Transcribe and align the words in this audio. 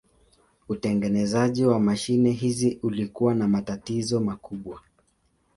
Utengenezaji 0.69 1.65
wa 1.65 1.79
mashine 1.79 2.31
hizi 2.31 2.79
ulikuwa 2.83 3.33
na 3.35 3.47
matatizo 3.47 4.19
makubwa. 4.19 4.81